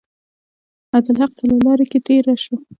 [0.95, 2.51] عبدالحق څلور لارې کې ډیر رش و.